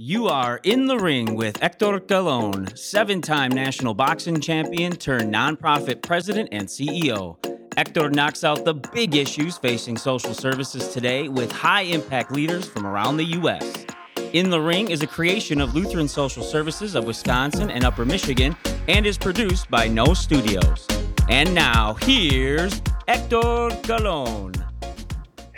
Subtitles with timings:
[0.00, 6.02] You are in the ring with Hector Colon, seven time national boxing champion turned nonprofit
[6.02, 7.36] president and CEO.
[7.76, 12.86] Hector knocks out the big issues facing social services today with high impact leaders from
[12.86, 13.86] around the U.S.
[14.34, 18.56] In the Ring is a creation of Lutheran Social Services of Wisconsin and Upper Michigan
[18.86, 20.86] and is produced by No Studios.
[21.28, 24.57] And now, here's Hector Colon.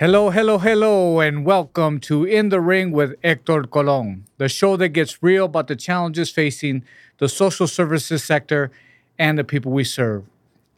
[0.01, 4.95] Hello, hello, hello, and welcome to In the Ring with Hector Colon, the show that
[4.95, 6.85] gets real about the challenges facing
[7.19, 8.71] the social services sector
[9.19, 10.25] and the people we serve.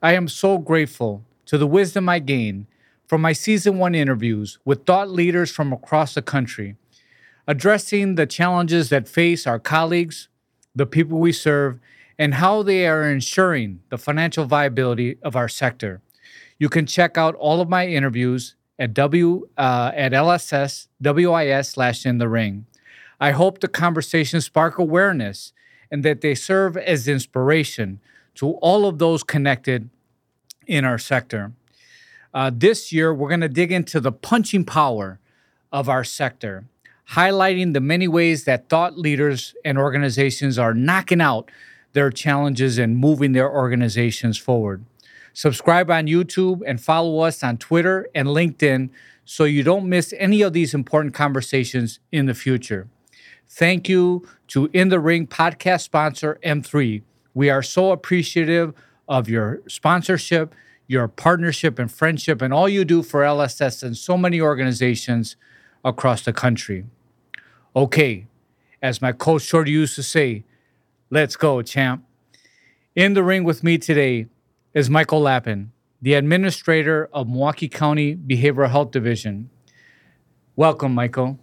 [0.02, 2.66] I am so grateful to the wisdom I gain
[3.06, 6.74] from my season one interviews with thought leaders from across the country,
[7.46, 10.26] addressing the challenges that face our colleagues,
[10.74, 11.78] the people we serve,
[12.18, 16.00] and how they are ensuring the financial viability of our sector.
[16.58, 22.04] You can check out all of my interviews at W uh, at LSS WIS slash
[22.04, 22.66] in the ring.
[23.20, 25.52] I hope the conversations spark awareness
[25.88, 28.00] and that they serve as inspiration
[28.34, 29.88] to all of those connected
[30.66, 31.52] in our sector.
[32.34, 35.20] Uh, this year, we're going to dig into the punching power
[35.70, 36.64] of our sector,
[37.10, 41.52] highlighting the many ways that thought leaders and organizations are knocking out
[41.92, 44.84] their challenges and moving their organizations forward.
[45.34, 48.90] Subscribe on YouTube and follow us on Twitter and LinkedIn
[49.24, 52.88] so you don't miss any of these important conversations in the future.
[53.48, 57.02] Thank you to In the Ring podcast sponsor M3.
[57.34, 58.74] We are so appreciative
[59.08, 60.54] of your sponsorship,
[60.86, 65.36] your partnership and friendship, and all you do for LSS and so many organizations
[65.84, 66.84] across the country.
[67.74, 68.26] Okay,
[68.82, 70.44] as my coach Shorty used to say,
[71.10, 72.04] let's go, champ.
[72.94, 74.26] In the ring with me today
[74.74, 79.50] is Michael Lappin, the administrator of Milwaukee County Behavioral Health Division.
[80.56, 81.38] Welcome, Michael.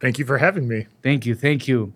[0.00, 0.86] Thank you for having me.
[1.02, 1.34] Thank you.
[1.34, 1.92] Thank you.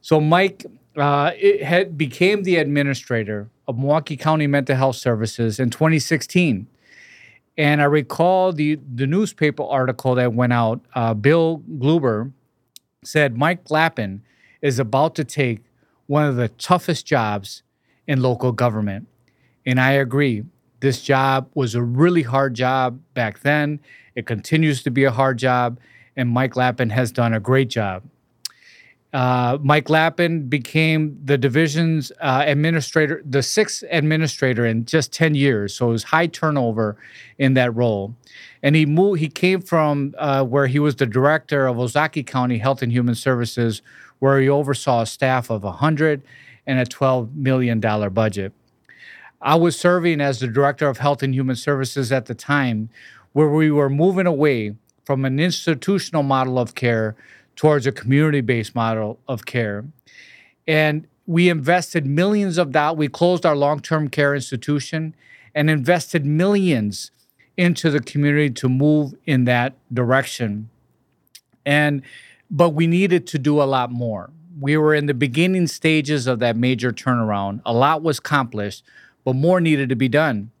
[0.00, 0.64] So, Mike
[0.96, 6.66] uh, had became the administrator of Milwaukee County Mental Health Services in 2016.
[7.58, 10.80] And I recall the, the newspaper article that went out.
[10.94, 12.32] Uh, Bill Glauber
[13.02, 14.22] said Mike Lappin
[14.60, 15.60] is about to take
[16.06, 17.62] one of the toughest jobs
[18.06, 19.08] in local government.
[19.66, 20.44] And I agree.
[20.80, 23.80] This job was a really hard job back then.
[24.14, 25.80] It continues to be a hard job.
[26.16, 28.04] And Mike Lappin has done a great job.
[29.12, 35.74] Uh, Mike Lappin became the division's uh, administrator, the sixth administrator in just 10 years.
[35.74, 36.96] So it was high turnover
[37.38, 38.14] in that role.
[38.62, 42.58] And he moved, he came from uh, where he was the director of Ozaukee County
[42.58, 43.80] Health and Human Services,
[44.18, 46.22] where he oversaw a staff of 100
[46.66, 48.52] and a $12 million budget.
[49.46, 52.90] I was serving as the director of health and human services at the time,
[53.32, 54.74] where we were moving away
[55.04, 57.14] from an institutional model of care
[57.54, 59.84] towards a community based model of care.
[60.66, 62.98] And we invested millions of dollars.
[62.98, 65.14] We closed our long term care institution
[65.54, 67.12] and invested millions
[67.56, 70.70] into the community to move in that direction.
[71.64, 72.02] And
[72.50, 74.30] but we needed to do a lot more.
[74.60, 77.60] We were in the beginning stages of that major turnaround.
[77.64, 78.82] A lot was accomplished,
[79.26, 80.52] but more needed to be done.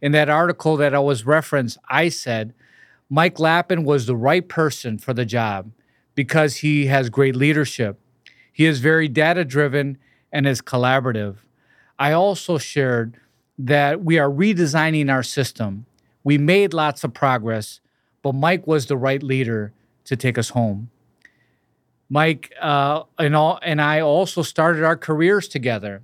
[0.00, 2.54] In that article that I was referenced, I said
[3.10, 5.70] Mike Lappin was the right person for the job
[6.14, 8.00] because he has great leadership.
[8.50, 9.98] He is very data driven
[10.32, 11.36] and is collaborative.
[11.98, 13.20] I also shared
[13.58, 15.84] that we are redesigning our system.
[16.24, 17.80] We made lots of progress,
[18.22, 19.74] but Mike was the right leader
[20.06, 20.88] to take us home.
[22.08, 26.00] Mike uh, and all and I also started our careers together.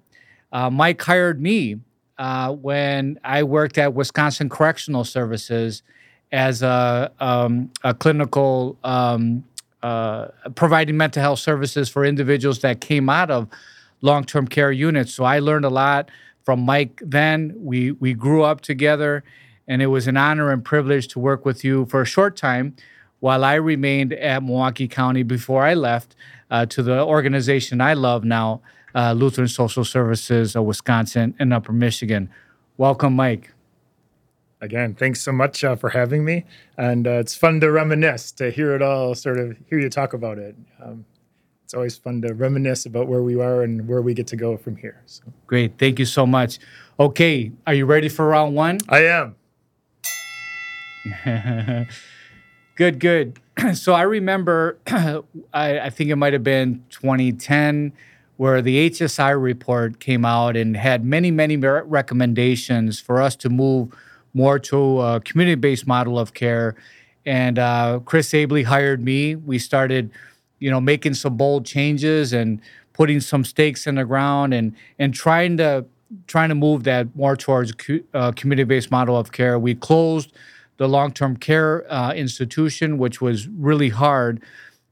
[0.53, 1.81] Uh, Mike hired me
[2.23, 5.83] uh, when I worked at Wisconsin Correctional Services
[6.31, 9.43] as a, um, a clinical um,
[9.83, 13.49] uh, providing mental health services for individuals that came out of
[14.03, 15.13] long-term care units.
[15.13, 16.13] So I learned a lot
[16.45, 17.03] from Mike.
[17.05, 19.25] Then we we grew up together,
[19.67, 22.77] and it was an honor and privilege to work with you for a short time
[23.19, 26.15] while I remained at Milwaukee County before I left
[26.53, 28.63] uh, to the organization I love now,
[28.95, 32.31] uh, Lutheran Social Services of Wisconsin and Upper Michigan.
[32.77, 33.53] Welcome, Mike.
[34.61, 36.45] Again, thanks so much uh, for having me,
[36.79, 40.13] and uh, it's fun to reminisce to hear it all, sort of hear you talk
[40.13, 40.55] about it.
[40.81, 41.05] Um,
[41.65, 44.57] it's always fun to reminisce about where we are and where we get to go
[44.57, 45.03] from here.
[45.07, 45.25] So.
[45.49, 46.59] Great, thank you so much.
[47.01, 48.79] Okay, are you ready for round one?
[48.89, 49.35] I am.
[52.77, 53.41] good, good.
[53.75, 55.23] so I remember, I,
[55.53, 57.93] I think it might have been 2010
[58.43, 63.95] where the HSRI report came out and had many, many recommendations for us to move
[64.35, 66.75] more to a community based model of care.
[67.25, 69.37] And uh, Chris Abele hired me.
[69.37, 70.11] We started,
[70.59, 72.61] you know, making some bold changes and
[72.95, 75.85] putting some stakes in the ground and and trying to
[76.27, 77.73] trying to move that more towards
[78.13, 79.57] uh, community-based model of care.
[79.57, 80.33] We closed
[80.79, 84.43] the long-term care uh, institution, which was really hard,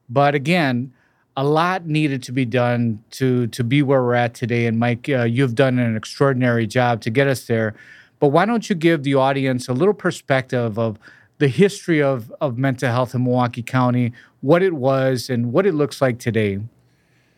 [0.08, 0.93] but again,
[1.40, 4.66] a lot needed to be done to to be where we're at today.
[4.66, 7.75] And Mike, uh, you've done an extraordinary job to get us there.
[8.19, 10.98] But why don't you give the audience a little perspective of
[11.38, 15.72] the history of, of mental health in Milwaukee County, what it was, and what it
[15.72, 16.60] looks like today?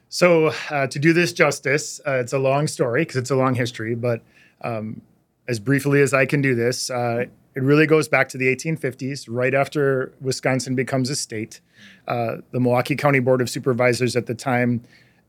[0.09, 3.55] So, uh, to do this justice, uh, it's a long story because it's a long
[3.55, 4.21] history, but
[4.63, 5.01] um,
[5.47, 9.27] as briefly as I can do this, uh, it really goes back to the 1850s,
[9.29, 11.61] right after Wisconsin becomes a state.
[12.09, 14.83] Uh, the Milwaukee County Board of Supervisors at the time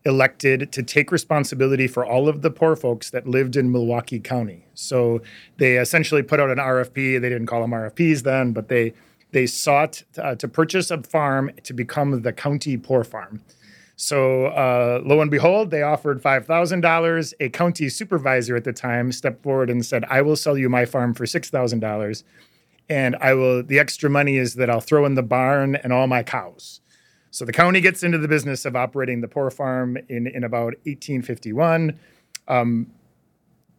[0.05, 4.65] elected to take responsibility for all of the poor folks that lived in Milwaukee County.
[4.73, 5.21] So
[5.57, 7.21] they essentially put out an RFP.
[7.21, 8.93] They didn't call them RFPs then, but they
[9.31, 13.41] they sought uh, to purchase a farm to become the county poor farm.
[13.95, 17.33] So uh, lo and behold, they offered five thousand dollars.
[17.39, 20.85] A county supervisor at the time stepped forward and said, "I will sell you my
[20.85, 22.23] farm for six thousand dollars,
[22.89, 23.63] and I will.
[23.63, 26.81] The extra money is that I'll throw in the barn and all my cows."
[27.33, 30.75] So the county gets into the business of operating the poor farm in, in about
[30.85, 31.97] 1851.
[32.47, 32.91] Um,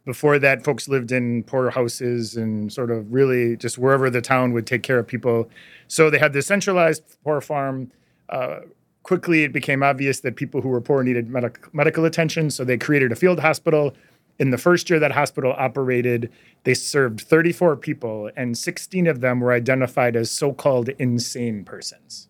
[0.05, 4.53] before that, folks lived in poor houses and sort of really just wherever the town
[4.55, 5.49] would take care of people.
[5.87, 7.93] So they had this centralized poor farm.
[8.29, 8.61] Uh,
[9.05, 12.51] quickly, it became obvious that people who were poor needed medic- medical attention.
[12.51, 13.95] So they created a field hospital.
[14.41, 16.33] In the first year that hospital operated,
[16.65, 22.29] they served 34 people, and 16 of them were identified as so called insane persons.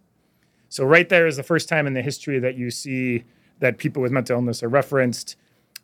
[0.69, 3.25] So right there is the first time in the history that you see
[3.61, 5.37] that people with mental illness are referenced.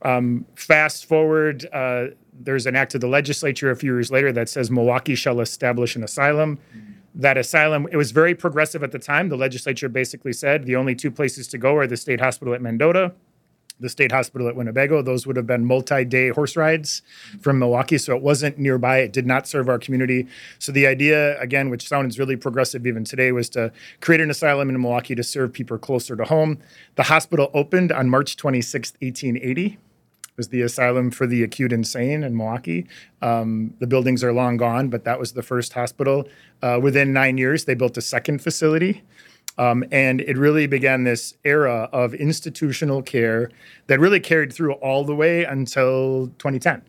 [0.03, 2.09] Um, fast forward, uh,
[2.39, 5.95] there's an act of the legislature a few years later that says Milwaukee shall establish
[5.95, 6.59] an asylum.
[6.77, 6.90] Mm-hmm.
[7.15, 9.29] That asylum, it was very progressive at the time.
[9.29, 12.63] The legislature basically said the only two places to go are the state hospital at
[12.63, 13.13] Mendota
[13.81, 15.03] the state hospital at Winnebago.
[15.03, 17.03] Those would have been multi day horse rides
[17.41, 17.99] from Milwaukee.
[17.99, 18.99] So it wasn't nearby.
[18.99, 20.29] It did not serve our community.
[20.59, 24.69] So the idea, again, which sounds really progressive even today, was to create an asylum
[24.69, 26.59] in Milwaukee to serve people closer to home.
[26.97, 29.79] The hospital opened on March 26, 1880
[30.41, 32.87] was the asylum for the acute insane in Milwaukee.
[33.21, 36.27] Um, the buildings are long gone, but that was the first hospital.
[36.63, 39.03] Uh, within nine years, they built a second facility.
[39.59, 43.51] Um, and it really began this era of institutional care
[43.89, 46.81] that really carried through all the way until 2010.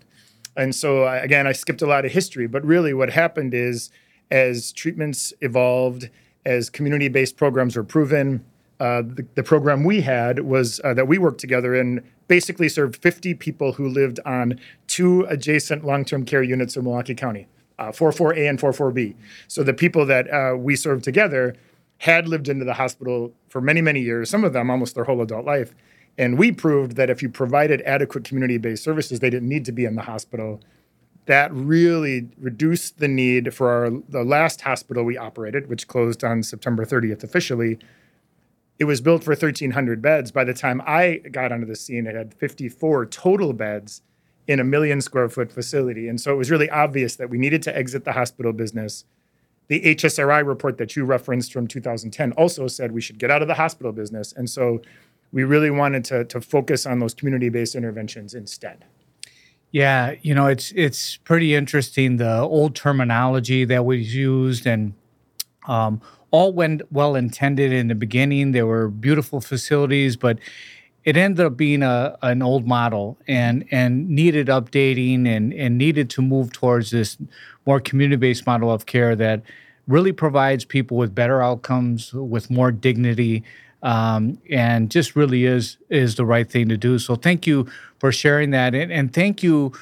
[0.55, 3.91] And so, again, I skipped a lot of history, but really what happened is
[4.31, 6.09] as treatments evolved,
[6.45, 8.45] as community based programs were proven,
[8.81, 12.95] uh, the, the, program we had was uh, that we worked together in basically served
[12.95, 17.47] 50 people who lived on two adjacent long term care units in Milwaukee County,
[17.77, 19.13] uh, 44A and 44B.
[19.47, 21.55] So the people that uh, we served together
[21.99, 25.21] had lived into the hospital for many, many years, some of them almost their whole
[25.21, 25.75] adult life.
[26.17, 29.71] And we proved that if you provided adequate community based services, they didn't need to
[29.71, 30.59] be in the hospital.
[31.27, 36.41] That really reduced the need for our, the last hospital we operated, which closed on
[36.41, 37.77] September 30th officially.
[38.81, 40.31] It was built for 1,300 beds.
[40.31, 44.01] By the time I got onto the scene, it had 54 total beds
[44.47, 46.07] in a million square foot facility.
[46.07, 49.05] And so it was really obvious that we needed to exit the hospital business
[49.71, 53.47] the HSRI report that you referenced from 2010 also said we should get out of
[53.47, 54.33] the hospital business.
[54.33, 54.81] And so
[55.31, 58.83] we really wanted to, to focus on those community based interventions instead.
[59.71, 64.93] Yeah, you know, it's it's pretty interesting the old terminology that was used and
[65.69, 68.51] um, all went well intended in the beginning.
[68.51, 70.39] There were beautiful facilities, but
[71.03, 76.09] it ended up being a an old model and and needed updating and and needed
[76.11, 77.17] to move towards this
[77.65, 79.43] more community based model of care that
[79.87, 83.43] really provides people with better outcomes, with more dignity,
[83.83, 86.99] um, and just really is is the right thing to do.
[86.99, 87.67] So thank you
[87.99, 89.73] for sharing that, and, and thank you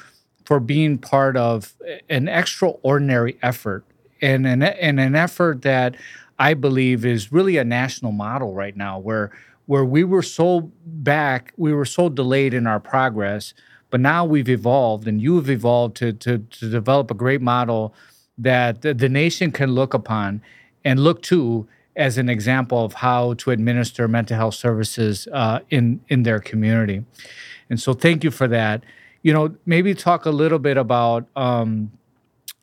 [0.44, 1.74] for being part of
[2.08, 3.84] an extraordinary effort
[4.20, 5.96] and an and an effort that
[6.40, 9.30] I believe is really a national model right now, where
[9.66, 13.54] where we were so back, we were so delayed in our progress,
[13.90, 17.94] but now we've evolved, and you've evolved to to, to develop a great model
[18.38, 20.40] that the nation can look upon
[20.82, 26.00] and look to as an example of how to administer mental health services uh, in
[26.08, 27.04] in their community.
[27.68, 28.82] And so, thank you for that.
[29.22, 31.92] You know, maybe talk a little bit about um,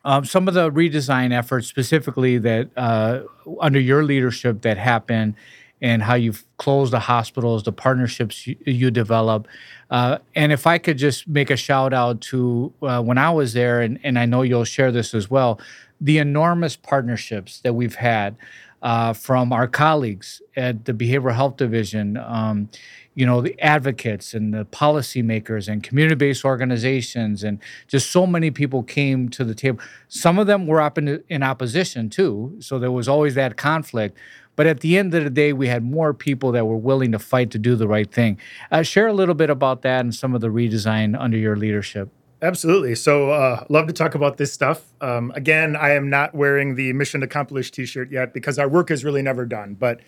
[0.06, 3.22] um, some of the redesign efforts, specifically that uh,
[3.60, 5.36] under your leadership that happened,
[5.82, 9.48] and how you've closed the hospitals, the partnerships you, you develop.
[9.92, 13.54] Uh, and if I could just make a shout out to uh, when I was
[13.54, 15.60] there, and, and I know you'll share this as well,
[16.02, 18.36] the enormous partnerships that we've had.
[18.82, 22.70] uh, from our colleagues at the Behavioral Health Division, um,
[23.18, 27.58] you know, the advocates and the policymakers and community-based organizations, and
[27.88, 29.80] just so many people came to the table.
[30.08, 34.16] Some of them were up in, in opposition too, so there was always that conflict.
[34.56, 37.18] But at the end of the day, we had more people that were willing to
[37.18, 38.38] fight to do the right thing.
[38.70, 42.10] Uh, share a little bit about that and some of the redesign under your leadership.
[42.44, 42.94] Absolutely.
[42.94, 44.94] So, uh, love to talk about this stuff.
[45.02, 49.04] Um, again, I am not wearing the mission accomplished T-shirt yet because our work is
[49.04, 49.74] really never done.
[49.74, 50.02] But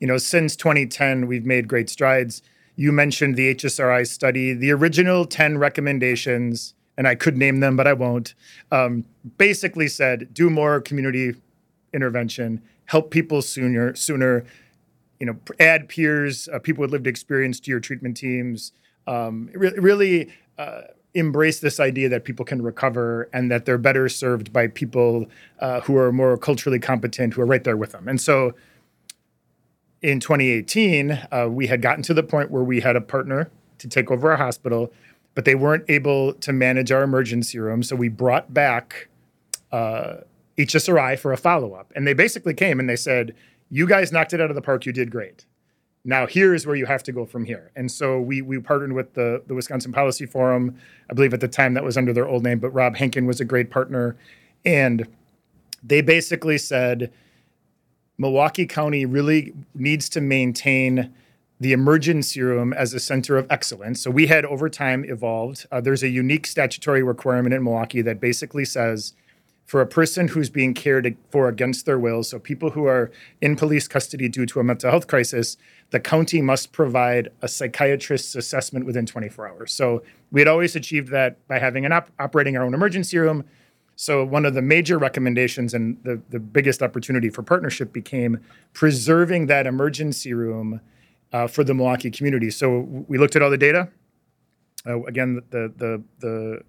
[0.00, 2.42] you know, since 2010, we've made great strides.
[2.76, 4.52] You mentioned the HSRI study.
[4.52, 8.34] The original 10 recommendations, and I could name them, but I won't,
[8.70, 9.04] um,
[9.38, 11.34] basically said do more community
[11.94, 14.44] intervention, help people sooner, sooner,
[15.18, 18.72] you know, add peers, uh, people with lived experience to your treatment teams.
[19.06, 20.82] Um, re- really uh,
[21.14, 25.26] embrace this idea that people can recover and that they're better served by people
[25.60, 28.06] uh, who are more culturally competent, who are right there with them.
[28.06, 28.54] And so
[30.06, 33.88] in 2018, uh, we had gotten to the point where we had a partner to
[33.88, 34.92] take over our hospital,
[35.34, 37.82] but they weren't able to manage our emergency room.
[37.82, 39.08] So we brought back
[39.72, 40.18] uh,
[40.58, 41.92] HSRI for a follow up.
[41.96, 43.34] And they basically came and they said,
[43.68, 44.86] You guys knocked it out of the park.
[44.86, 45.44] You did great.
[46.04, 47.72] Now here's where you have to go from here.
[47.74, 50.76] And so we we partnered with the the Wisconsin Policy Forum.
[51.10, 53.40] I believe at the time that was under their old name, but Rob Henken was
[53.40, 54.14] a great partner.
[54.64, 55.08] And
[55.82, 57.10] they basically said,
[58.18, 61.12] Milwaukee County really needs to maintain
[61.58, 64.02] the emergency room as a center of excellence.
[64.02, 65.66] So we had over time evolved.
[65.72, 69.14] Uh, there's a unique statutory requirement in Milwaukee that basically says
[69.64, 73.56] for a person who's being cared for against their will, so people who are in
[73.56, 75.56] police custody due to a mental health crisis,
[75.90, 79.72] the county must provide a psychiatrist's assessment within 24 hours.
[79.72, 83.44] So we had always achieved that by having an op- operating our own emergency room
[83.96, 88.38] so one of the major recommendations and the, the biggest opportunity for partnership became
[88.74, 90.80] preserving that emergency room
[91.32, 92.50] uh, for the Milwaukee community.
[92.50, 93.88] So we looked at all the data.
[94.86, 96.60] Uh, again, the, the, the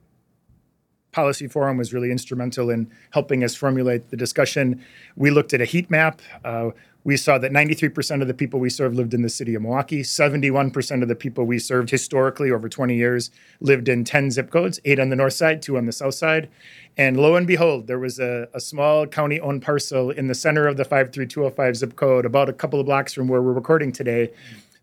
[1.11, 4.83] policy forum was really instrumental in helping us formulate the discussion.
[5.17, 6.21] We looked at a heat map.
[6.45, 6.69] Uh,
[7.07, 10.01] we saw that 93% of the people we served lived in the city of Milwaukee.
[10.01, 14.81] 71% of the people we served historically over 20 years lived in 10 zip codes,
[14.83, 16.49] eight on the north side, two on the south side.
[16.97, 20.67] And lo and behold, there was a, a small county owned parcel in the center
[20.67, 24.29] of the 53205 zip code, about a couple of blocks from where we're recording today,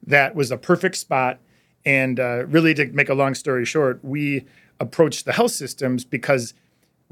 [0.07, 1.41] that was a perfect spot.
[1.85, 4.47] And uh, really, to make a long story short, we
[4.81, 6.55] approached the health systems because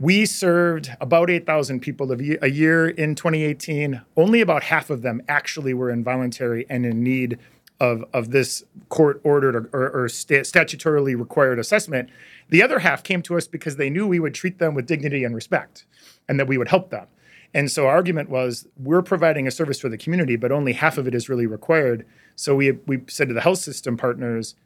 [0.03, 4.03] we served about 8,000 people a year in 2018.
[4.17, 7.39] Only about half of them actually were involuntary and in need
[7.79, 12.11] of, of this court ordered or, or, or statutorily required assessment.
[12.49, 15.23] The other half came to us because they knew we would treat them with dignity
[15.23, 15.87] and respect
[16.29, 17.07] and that we would help them.
[17.55, 20.99] And so our argument was we're providing a service for the community, but only half
[20.99, 22.05] of it is really required.
[22.35, 24.57] So we, we said to the health system partners,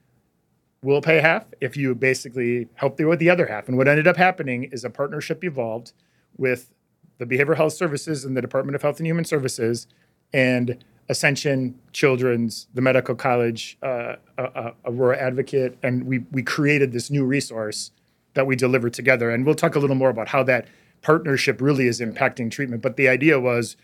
[0.86, 3.66] we'll pay half if you basically help them with the other half.
[3.68, 5.92] And what ended up happening is a partnership evolved
[6.36, 6.70] with
[7.18, 9.88] the Behavioral Health Services and the Department of Health and Human Services
[10.32, 17.10] and Ascension Children's, the Medical College, uh, uh, Aurora Advocate, and we we created this
[17.10, 17.90] new resource
[18.34, 19.30] that we delivered together.
[19.30, 20.68] And we'll talk a little more about how that
[21.02, 22.82] partnership really is impacting treatment.
[22.82, 23.76] But the idea was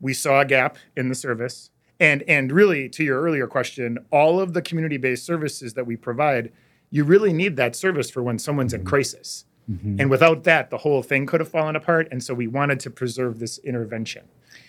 [0.00, 4.40] we saw a gap in the service and and really to your earlier question all
[4.40, 6.52] of the community-based services that we provide
[6.90, 8.88] you really need that service for when someone's in mm-hmm.
[8.88, 9.44] crisis.
[9.70, 10.00] Mm-hmm.
[10.00, 12.90] and without that the whole thing could have fallen apart and so we wanted to
[12.90, 14.22] preserve this intervention.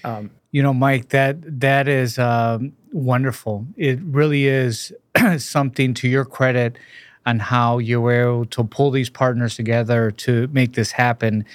[0.03, 3.67] Um, you know mike that that is um, wonderful.
[3.75, 4.91] It really is
[5.37, 6.79] something to your credit
[7.27, 11.45] on how you were able to pull these partners together to make this happen.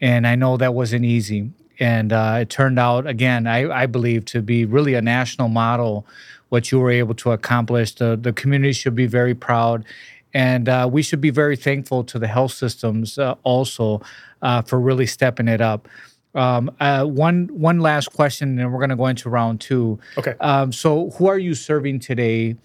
[0.00, 4.24] And i know that wasn't easy and uh, it turned out again I, I, believe
[4.26, 6.06] to be really a national model
[6.52, 7.94] what you were able to accomplish.
[7.94, 9.86] The, the community should be very proud.
[10.34, 14.02] And uh, we should be very thankful to the health systems uh, also
[14.42, 15.88] uh, for really stepping it up.
[16.34, 19.98] Um, uh, one one last question and we're going to go into round two.
[20.18, 20.34] Okay.
[20.40, 22.56] Um, so who are you serving today?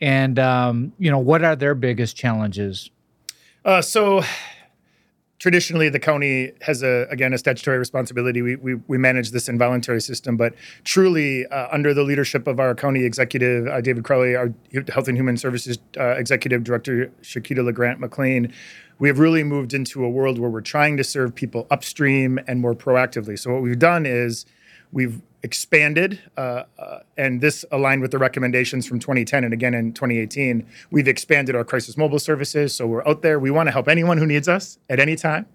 [0.00, 2.90] And um, you know what are their biggest challenges?
[3.66, 4.22] Uh, so
[5.38, 8.42] traditionally the county has a again a statutory responsibility.
[8.42, 12.74] We, we, we manage this involuntary system but truly uh, under the leadership of our
[12.74, 14.52] county executive uh, david crowley our
[14.92, 18.52] health and human services uh, executive director Shakita LaGrant-McClain
[18.98, 22.60] we have really moved into a world where we're trying to serve people upstream and
[22.60, 23.38] more proactively.
[23.38, 24.46] So what we've done is
[24.92, 29.92] we've expanded, uh, uh, and this aligned with the recommendations from 2010 and again in
[29.92, 30.66] 2018.
[30.90, 33.38] We've expanded our crisis mobile services, so we're out there.
[33.38, 35.46] We want to help anyone who needs us at any time.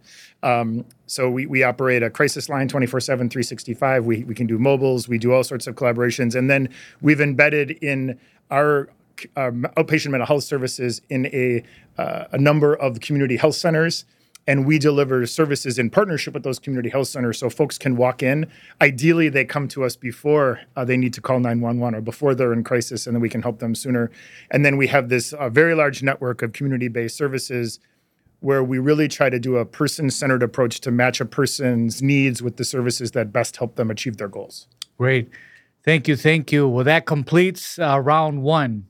[0.44, 4.06] Um, so we, we operate a crisis line 24 7, 365.
[4.06, 6.36] We, we can do mobiles, we do all sorts of collaborations.
[6.36, 6.70] And then
[7.02, 8.18] we've embedded in
[8.50, 8.88] our
[9.36, 11.64] um, outpatient mental health services in a,
[11.98, 14.06] uh, a number of community health centers
[14.48, 18.24] and we deliver services in partnership with those community health centers so folks can walk
[18.24, 18.48] in.
[18.82, 22.54] Ideally they come to us before uh, they need to call 911 or before they're
[22.54, 24.10] in crisis and then we can help them sooner.
[24.50, 27.80] And then we have this uh, very large network of community-based services
[28.40, 32.58] where we really try to do a person-centered approach to match a person's needs with
[32.58, 34.68] the services that best help them achieve their goals.
[34.98, 35.30] Great.
[35.84, 36.68] Thank you thank you.
[36.68, 38.88] Well that completes uh, round one.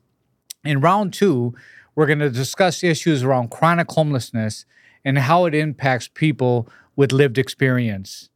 [0.63, 1.53] In round two
[1.93, 4.65] we're going to discuss issues around chronic homelessness
[5.03, 8.29] and how it impacts people with lived experience.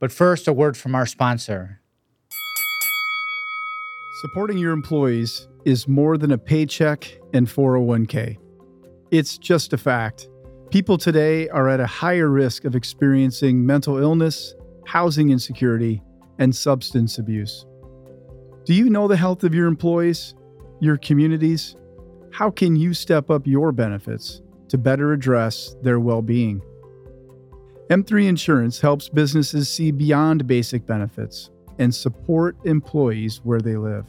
[0.00, 1.80] But first, a word from our sponsor.
[4.20, 8.36] Supporting your employees is more than a paycheck and 401k.
[9.10, 10.28] It's just a fact.
[10.70, 14.54] People today are at a higher risk of experiencing mental illness,
[14.86, 16.02] housing insecurity,
[16.38, 17.64] and substance abuse.
[18.64, 20.34] Do you know the health of your employees,
[20.80, 21.76] your communities?
[22.32, 24.42] How can you step up your benefits?
[24.74, 26.60] To better address their well being.
[27.90, 34.04] M3 Insurance helps businesses see beyond basic benefits and support employees where they live.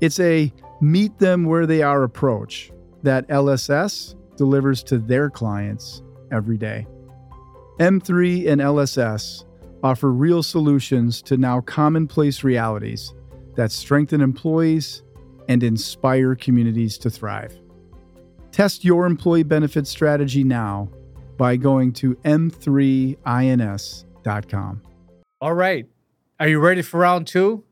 [0.00, 6.00] It's a meet them where they are approach that LSS delivers to their clients
[6.32, 6.86] every day.
[7.78, 9.44] M3 and LSS
[9.82, 13.12] offer real solutions to now commonplace realities
[13.56, 15.02] that strengthen employees
[15.50, 17.60] and inspire communities to thrive.
[18.56, 20.88] Test your employee benefit strategy now
[21.36, 24.82] by going to m3ins.com.
[25.42, 25.86] All right.
[26.40, 27.64] Are you ready for round two?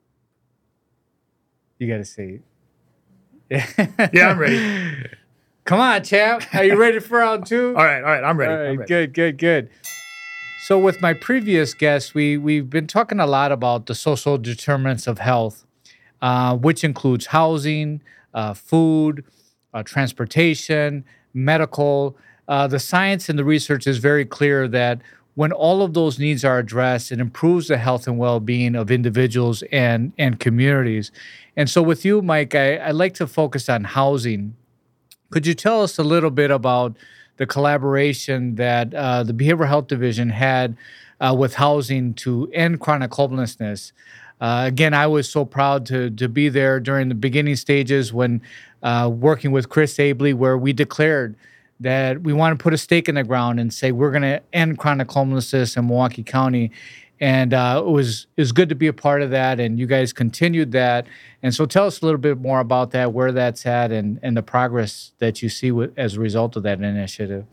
[1.79, 2.41] You got to say
[3.49, 3.65] it.
[4.13, 5.07] yeah, I'm ready.
[5.65, 6.45] Come on, champ.
[6.55, 7.69] Are you ready for round two?
[7.69, 8.23] all right, all right.
[8.23, 8.53] I'm ready.
[8.53, 8.87] All right, I'm ready.
[8.87, 9.71] good, good, good.
[10.67, 15.07] So, with my previous guests, we we've been talking a lot about the social determinants
[15.07, 15.65] of health,
[16.21, 18.03] uh, which includes housing,
[18.35, 19.25] uh, food,
[19.75, 21.05] uh, transportation,
[21.35, 22.17] medical.
[22.49, 25.01] Uh, the science and the research is very clear that
[25.35, 29.63] when all of those needs are addressed, it improves the health and well-being of individuals
[29.73, 31.11] and and communities.
[31.57, 34.57] And so, with you, Mike, I, I'd like to focus on housing.
[35.31, 36.97] Could you tell us a little bit about
[37.37, 40.77] the collaboration that uh, the Behavioral Health Division had
[41.21, 43.93] uh, with housing to end chronic homelessness?
[44.41, 48.41] Uh, again, I was so proud to to be there during the beginning stages when
[48.85, 51.35] uh, working with Chris Abele, where we declared
[51.81, 54.41] that we want to put a stake in the ground and say we're going to
[54.53, 56.71] end chronic homelessness in Milwaukee County.
[57.21, 59.87] And uh, it was it was good to be a part of that, and you
[59.87, 61.07] guys continued that.
[61.43, 64.37] And so, tell us a little bit more about that, where that's at, and and
[64.37, 67.47] the progress that you see with, as a result of that initiative.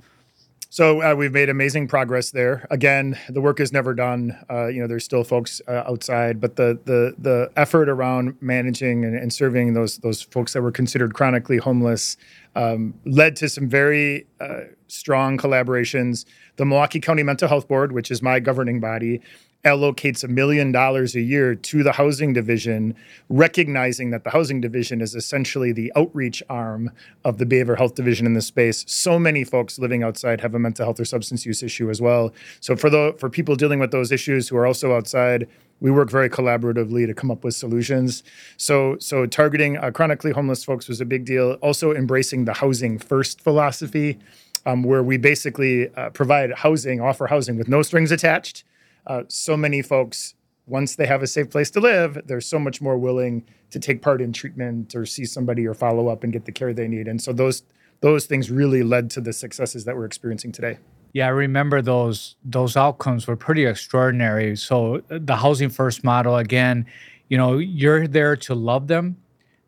[0.72, 2.66] So uh, we've made amazing progress there.
[2.72, 4.38] Again, the work is never done.
[4.50, 9.04] Uh, you know, there's still folks uh, outside, but the the the effort around managing
[9.04, 12.16] and, and, serving those those folks that were considered chronically homeless
[12.56, 16.24] um, led to some very uh, strong collaborations.
[16.56, 19.20] The Milwaukee County Mental Health Board, which is my governing body,
[19.64, 22.96] allocates a million dollars a year to the housing division,
[23.30, 26.92] recognizing that the housing division is essentially the outreach arm
[27.24, 28.84] of the behavioral health division in this space.
[28.88, 32.34] So many folks living outside have a mental health or substance use issue as well.
[32.60, 35.48] So for the for people dealing with those issues who are also outside,
[35.80, 38.24] we work very collaboratively to come up with solutions.
[38.58, 41.54] So so targeting uh, chronically homeless folks was a big deal.
[41.62, 44.18] Also embracing the housing first philosophy.
[44.64, 48.64] Um, where we basically uh, provide housing, offer housing with no strings attached
[49.08, 50.36] uh, so many folks
[50.68, 54.02] once they have a safe place to live, they're so much more willing to take
[54.02, 57.08] part in treatment or see somebody or follow up and get the care they need.
[57.08, 57.64] And so those
[58.02, 60.80] those things really led to the successes that we're experiencing today.
[61.14, 64.56] Yeah, I remember those those outcomes were pretty extraordinary.
[64.56, 66.86] So uh, the housing first model again,
[67.28, 69.18] you know, you're there to love them,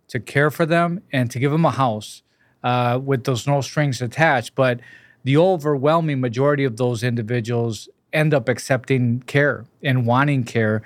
[0.07, 2.23] to care for them, and to give them a house
[2.63, 4.55] uh, with those no strings attached.
[4.55, 4.79] But
[5.23, 10.81] the overwhelming majority of those individuals end up accepting care and wanting care.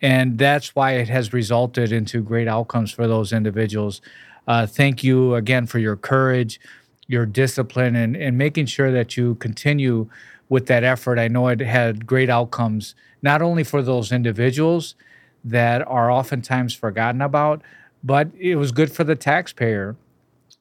[0.00, 4.00] And that's why it has resulted into great outcomes for those individuals.
[4.48, 6.60] Uh, thank you again for your courage,
[7.06, 10.08] your discipline, and, and making sure that you continue
[10.48, 11.18] with that effort.
[11.18, 14.96] I know it had great outcomes, not only for those individuals
[15.44, 17.62] that are oftentimes forgotten about,
[18.02, 19.96] but it was good for the taxpayer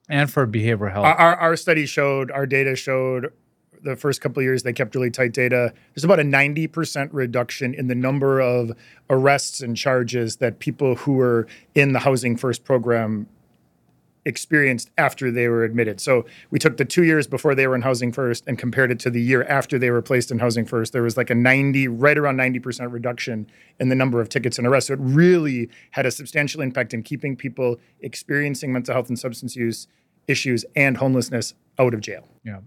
[0.08, 1.06] and for behavioral health.
[1.06, 3.34] Our, our study showed, our data showed
[3.84, 5.74] the first couple of years they kept really tight data.
[5.94, 8.72] There's about a 90% reduction in the number of
[9.10, 13.28] arrests and charges that people who were in the Housing First program
[14.26, 16.00] experienced after they were admitted.
[16.00, 19.00] So we took the two years before they were in Housing First and compared it
[19.00, 20.94] to the year after they were placed in Housing First.
[20.94, 23.48] There was like a 90, right around 90% reduction
[23.80, 24.90] in the number of tickets and arrests.
[24.90, 29.56] So it really had a substantial impact in keeping people experiencing mental health and substance
[29.56, 29.88] use
[30.28, 32.28] issues and homelessness out of jail.
[32.44, 32.60] Yeah.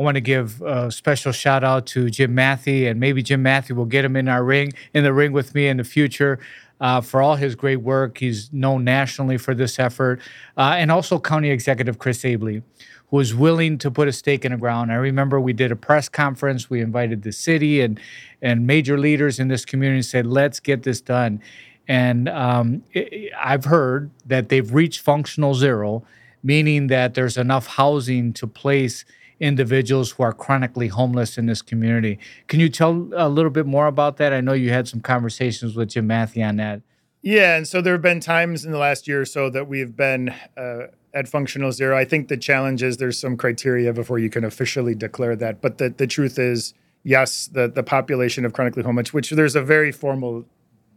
[0.00, 3.72] I want to give a special shout out to Jim Mathy, and maybe Jim Mathy
[3.72, 6.38] will get him in our ring, in the ring with me in the future
[6.80, 8.16] uh, for all his great work.
[8.16, 10.22] He's known nationally for this effort.
[10.56, 12.62] Uh, and also County Executive Chris Abele,
[13.10, 14.90] who was willing to put a stake in the ground.
[14.90, 16.70] I remember we did a press conference.
[16.70, 18.00] We invited the city and,
[18.40, 21.42] and major leaders in this community and said, let's get this done.
[21.86, 26.04] And um, it, I've heard that they've reached functional zero,
[26.42, 29.04] meaning that there's enough housing to place–
[29.40, 32.18] individuals who are chronically homeless in this community.
[32.46, 34.32] Can you tell a little bit more about that?
[34.32, 36.82] I know you had some conversations with Jim Mathy on that.
[37.22, 39.94] Yeah, and so there have been times in the last year or so that we've
[39.96, 41.96] been uh, at functional zero.
[41.96, 45.60] I think the challenge is there's some criteria before you can officially declare that.
[45.60, 46.72] But the, the truth is,
[47.02, 50.46] yes, the, the population of chronically homeless, which there's a very formal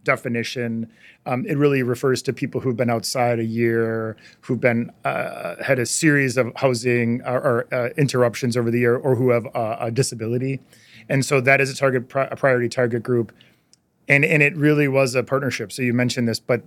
[0.04, 0.92] definition.
[1.26, 5.80] Um, it really refers to people who've been outside a year, who've been uh, had
[5.80, 9.78] a series of housing or, or uh, interruptions over the year, or who have uh,
[9.80, 10.60] a disability,
[11.10, 13.32] and so that is a target a priority target group,
[14.08, 15.72] and and it really was a partnership.
[15.72, 16.64] So you mentioned this, but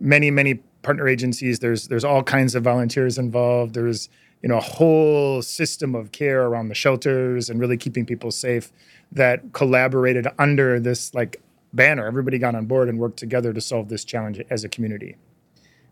[0.00, 1.58] many many partner agencies.
[1.58, 3.74] There's there's all kinds of volunteers involved.
[3.74, 4.08] There's
[4.42, 8.72] you know a whole system of care around the shelters and really keeping people safe
[9.12, 11.40] that collaborated under this like
[11.72, 12.06] banner.
[12.06, 15.16] Everybody got on board and worked together to solve this challenge as a community.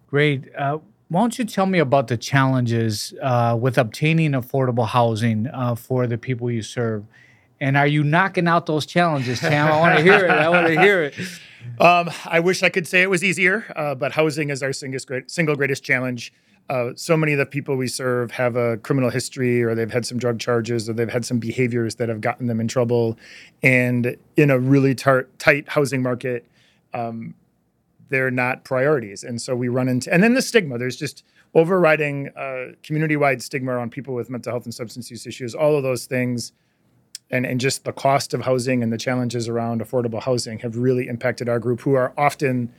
[0.06, 0.54] Great.
[0.56, 5.74] Uh, why don't you tell me about the challenges uh, with obtaining affordable housing uh,
[5.74, 7.04] for the people you serve?
[7.60, 9.68] And are you knocking out those challenges, Tam?
[9.68, 10.30] I want to hear it.
[10.30, 11.14] I want to hear it.
[11.80, 15.56] Um, I wish I could say it was easier, uh, but housing is our single
[15.56, 16.32] greatest challenge
[16.70, 20.06] uh, so many of the people we serve have a criminal history or they've had
[20.06, 23.18] some drug charges or they've had some behaviors that have gotten them in trouble.
[23.62, 26.46] And in a really tar- tight housing market,
[26.94, 27.34] um,
[28.08, 29.24] they're not priorities.
[29.24, 31.24] And so we run into, and then the stigma, there's just
[31.54, 35.76] overriding uh, community wide stigma around people with mental health and substance use issues, all
[35.76, 36.52] of those things.
[37.30, 41.08] And, and just the cost of housing and the challenges around affordable housing have really
[41.08, 42.72] impacted our group, who are often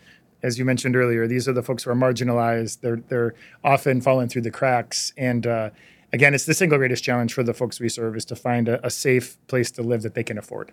[0.45, 2.81] as you mentioned earlier, these are the folks who are marginalized.
[2.81, 5.12] They're they're often falling through the cracks.
[5.17, 5.71] And uh,
[6.13, 8.86] again, it's the single greatest challenge for the folks we serve is to find a,
[8.86, 10.71] a, safe place to live that they can afford.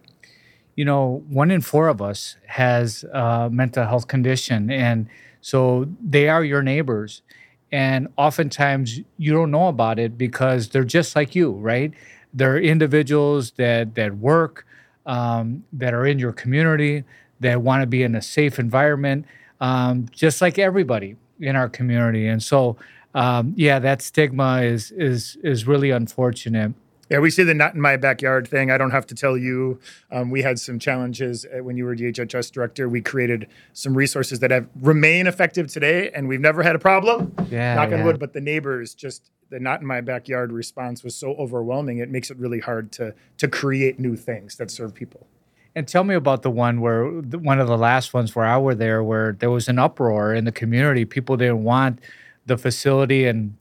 [0.76, 5.08] You know, one in four of us has a mental health condition, and
[5.40, 7.22] so they are your neighbors.
[7.70, 11.94] And oftentimes you don't know about it because they're just like you, right?
[12.34, 14.66] They're individuals that that work,
[15.06, 17.04] um, that are in your community,
[17.40, 19.26] that want to be in a safe environment
[19.62, 22.26] um, just like everybody in our community.
[22.26, 22.76] And so,
[23.14, 26.74] um, yeah, that stigma is is is really unfortunate.
[27.12, 28.70] Yeah, we see the not in my backyard thing.
[28.70, 29.78] I don't have to tell you.
[30.10, 32.88] Um, we had some challenges uh, when you were DHHS director.
[32.88, 37.34] We created some resources that have remain effective today, and we've never had a problem.
[37.50, 37.98] Yeah, knock yeah.
[37.98, 38.18] on wood.
[38.18, 41.98] But the neighbors just the not in my backyard response was so overwhelming.
[41.98, 45.26] It makes it really hard to to create new things that serve people.
[45.74, 48.74] And tell me about the one where one of the last ones where I were
[48.74, 51.04] there, where there was an uproar in the community.
[51.04, 52.00] People didn't want
[52.46, 53.54] the facility, and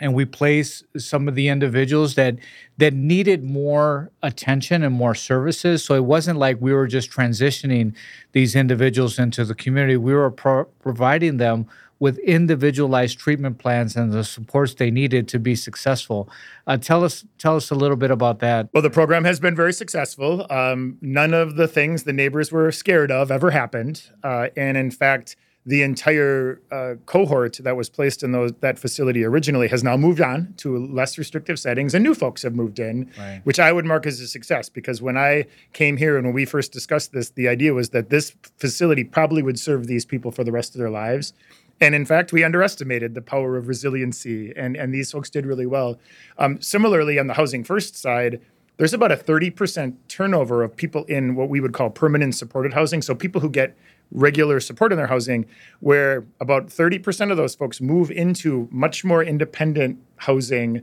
[0.00, 2.36] and we placed some of the individuals that
[2.76, 5.84] that needed more attention and more services.
[5.84, 7.94] So it wasn't like we were just transitioning
[8.32, 9.96] these individuals into the community.
[9.96, 11.66] We were pro- providing them
[12.00, 16.30] with individualized treatment plans and the supports they needed to be successful.
[16.66, 18.68] Uh, tell us tell us a little bit about that.
[18.72, 20.46] Well, the program has been very successful.
[20.50, 24.90] Um, none of the things the neighbors were scared of ever happened, uh, and in
[24.90, 25.36] fact.
[25.66, 30.20] The entire uh, cohort that was placed in those, that facility originally has now moved
[30.20, 33.40] on to less restrictive settings, and new folks have moved in, right.
[33.44, 34.70] which I would mark as a success.
[34.70, 38.08] Because when I came here and when we first discussed this, the idea was that
[38.08, 41.34] this facility probably would serve these people for the rest of their lives
[41.80, 45.66] and in fact, we underestimated the power of resiliency, and, and these folks did really
[45.66, 45.98] well.
[46.36, 48.40] Um, similarly, on the Housing First side,
[48.78, 53.02] there's about a 30% turnover of people in what we would call permanent supported housing.
[53.02, 53.76] So people who get
[54.10, 55.46] regular support in their housing,
[55.80, 60.82] where about 30% of those folks move into much more independent housing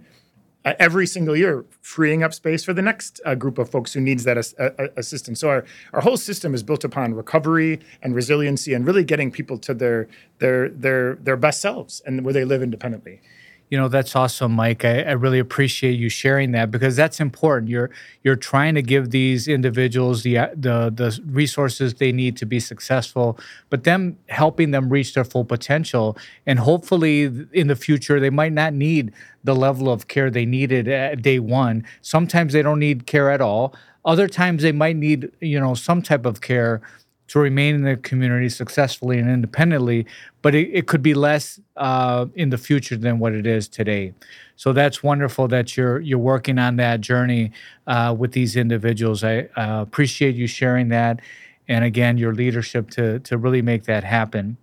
[0.66, 4.02] uh, every single year, freeing up space for the next uh, group of folks who
[4.02, 5.40] needs that as, uh, uh, assistance.
[5.40, 9.60] So our, our whole system is built upon recovery and resiliency, and really getting people
[9.60, 10.08] to their
[10.40, 13.22] their their their best selves and where they live independently.
[13.70, 14.86] You know, that's awesome, Mike.
[14.86, 17.70] I, I, really appreciate you sharing that because that's important.
[17.70, 17.90] You're
[18.24, 23.40] you're trying to give these individuals the the the resources they need to be successful,
[23.72, 26.16] but them helping them reach their full potential.
[26.46, 27.24] And hopefully,
[27.54, 29.12] in the future, they might not need
[29.44, 31.86] the level of care they needed at day one.
[32.02, 33.76] Sometimes they don't need care at all.
[34.06, 36.82] Other times they might need, you know, some type of care
[37.28, 40.06] to remain in the community successfully and independently,
[40.42, 44.14] but it, it could be less uh, in the future than what it is today.
[44.56, 47.52] So that's wonderful that you're you're working on that journey
[47.88, 49.24] uh, with these individuals.
[49.24, 51.20] I uh, appreciate you sharing that,
[51.68, 54.58] and again, your leadership to to really make that happen.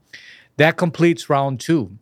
[0.57, 1.99] That completes round two.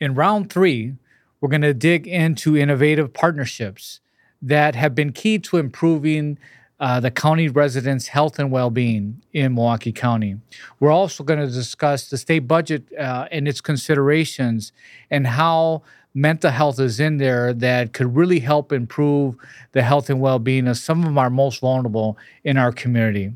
[0.00, 0.94] In round three,
[1.40, 4.00] we're going to dig into innovative partnerships
[4.40, 6.38] that have been key to improving
[6.80, 10.36] uh, the county residents' health and well being in Milwaukee County.
[10.78, 14.72] We're also going to discuss the state budget uh, and its considerations
[15.10, 15.82] and how
[16.14, 19.36] mental health is in there that could really help improve
[19.72, 23.32] the health and well being of some of our most vulnerable in our community.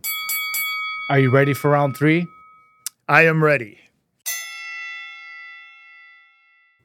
[1.11, 2.27] Are you ready for round three?
[3.09, 3.79] I am ready.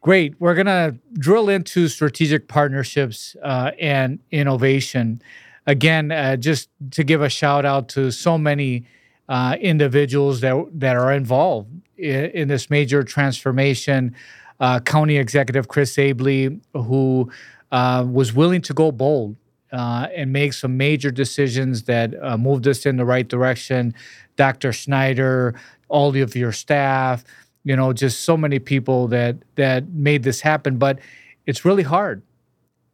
[0.02, 0.36] Great.
[0.40, 5.22] We're going to drill into strategic partnerships uh, and innovation
[5.68, 8.86] again, uh, just to give a shout out to so many
[9.30, 14.16] uh, individuals that that are involved in, in this major transformation.
[14.60, 17.30] Uh, County Executive Chris Abele, who
[17.72, 19.36] uh, was willing to go bold
[19.72, 23.94] uh, and make some major decisions that uh, moved us in the right direction.
[24.36, 24.74] Dr.
[24.74, 25.54] Schneider,
[25.90, 27.24] all of your staff,
[27.66, 30.78] you know, just so many people that that made this happen.
[30.78, 31.00] But
[31.46, 32.24] it's really hard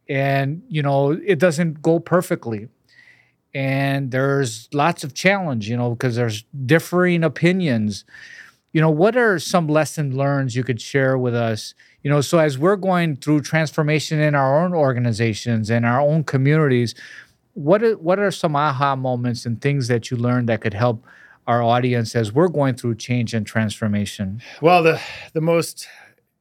[0.08, 2.68] and you know it doesn't go perfectly.
[3.56, 8.04] And there's lots of challenge you know because there's differing opinions.
[8.72, 11.74] You know what are some lesson learned you could share with us?
[12.02, 16.24] You know so as we're going through transformation in our own organizations and our own
[16.24, 16.94] communities
[17.54, 21.04] what are, what are some aha moments and things that you learned that could help
[21.46, 24.42] our audience as we're going through change and transformation?
[24.60, 25.00] Well the
[25.32, 25.86] the most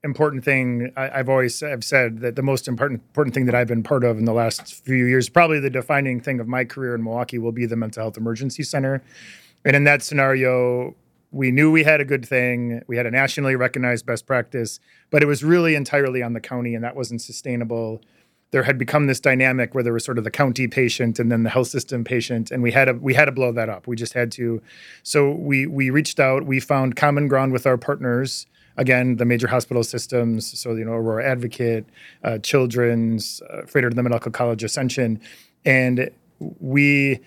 [0.03, 3.67] important thing I, have always I've said that the most important important thing that I've
[3.67, 6.95] been part of in the last few years, probably the defining thing of my career
[6.95, 9.01] in Milwaukee, will be the mental health emergency center.
[9.65, 10.95] And in that scenario,
[11.31, 12.83] we knew we had a good thing.
[12.87, 16.75] We had a nationally recognized best practice, but it was really entirely on the county,
[16.75, 18.01] and that wasn't sustainable.
[18.51, 21.41] There had become this dynamic where there was sort of the county patient and then
[21.41, 23.87] the health system patient, and we had to we had to blow that up.
[23.87, 24.61] We just had to.
[25.01, 26.45] So we we reached out.
[26.45, 28.45] We found common ground with our partners
[28.77, 31.85] again, the major hospital systems, so you know, Aurora Advocate,
[32.23, 35.19] uh, Children's, uh, Froedtert the Medical College Ascension,
[35.65, 36.09] and
[36.59, 37.19] we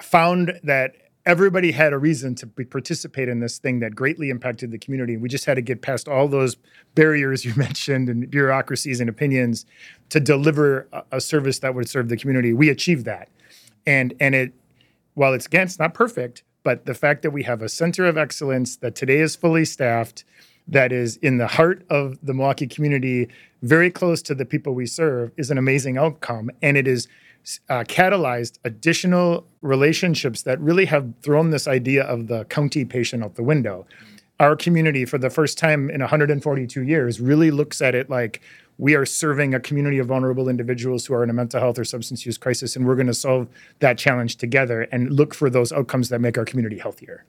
[0.00, 0.94] found that
[1.26, 5.16] everybody had a reason to participate in this thing that greatly impacted the community.
[5.16, 6.56] We just had to get past all those
[6.94, 9.66] barriers you mentioned and bureaucracies and opinions
[10.10, 12.52] to deliver a, a service that would serve the community.
[12.52, 13.28] We achieved that,
[13.86, 14.52] and and it
[15.14, 18.16] while it's again it's not perfect, but the fact that we have a center of
[18.16, 20.24] excellence that today is fully staffed
[20.70, 23.28] that is in the heart of the Milwaukee community,
[23.62, 26.50] very close to the people we serve, is an amazing outcome.
[26.62, 26.86] And it
[27.68, 33.34] uh, catalyzed additional relationships that really have thrown this idea of the county patient out
[33.34, 33.86] the window.
[34.38, 38.40] Our community, for the first time in 142 years, really looks at it like
[38.78, 41.84] we are serving a community of vulnerable individuals who are in a mental health or
[41.84, 43.48] substance use crisis, and we're going to solve
[43.80, 47.24] that challenge together and look for those outcomes that make our community healthier.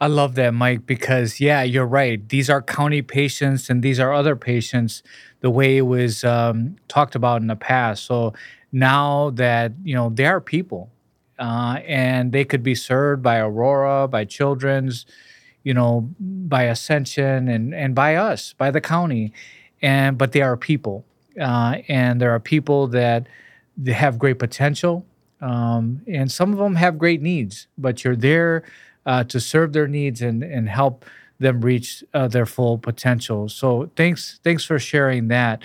[0.00, 2.26] I love that, Mike, because yeah, you're right.
[2.26, 5.02] These are county patients and these are other patients
[5.40, 8.06] the way it was um, talked about in the past.
[8.06, 8.32] So
[8.72, 10.90] now that, you know, they are people
[11.38, 15.04] uh, and they could be served by Aurora, by Children's,
[15.64, 19.34] you know, by Ascension and, and by us, by the county.
[19.82, 21.04] And, but they are people.
[21.38, 23.26] Uh, and there are people that
[23.86, 25.04] have great potential.
[25.42, 28.64] Um, and some of them have great needs, but you're there
[29.10, 31.04] uh, to serve their needs and and help
[31.40, 33.48] them reach uh, their full potential.
[33.48, 35.62] So thanks thanks for sharing that.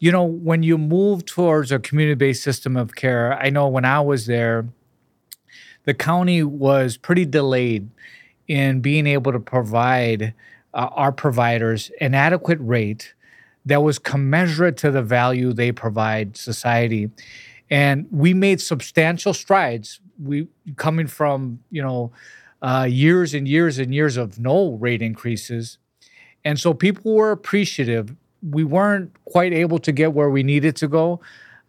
[0.00, 4.00] You know, when you move towards a community-based system of care, I know when I
[4.00, 4.66] was there,
[5.84, 7.88] the county was pretty delayed
[8.46, 10.34] in being able to provide
[10.74, 13.14] uh, our providers an adequate rate
[13.64, 17.10] that was commensurate to the value they provide society.
[17.70, 20.00] And we made substantial strides.
[20.22, 22.12] We coming from, you know,
[22.64, 25.76] uh, years and years and years of no rate increases.
[26.46, 28.16] And so people were appreciative.
[28.42, 31.20] We weren't quite able to get where we needed to go.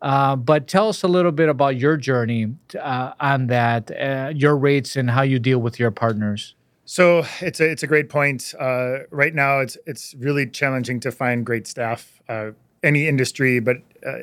[0.01, 4.55] Uh, but tell us a little bit about your journey uh, on that, uh, your
[4.55, 6.55] rates, and how you deal with your partners.
[6.85, 8.53] So it's a it's a great point.
[8.57, 12.21] Uh, right now, it's it's really challenging to find great staff.
[12.29, 12.51] Uh,
[12.83, 13.77] any industry, but